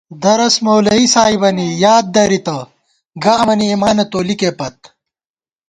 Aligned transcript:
درس 0.23 0.55
مولوی 0.65 1.05
صاحِبَنی 1.13 1.67
یاد 1.83 2.05
دَرِتہ، 2.15 2.57
گہ 3.23 3.33
امَنی 3.41 3.67
ایمانہ 3.71 4.05
تولِکے 4.11 4.51
پت 4.57 4.77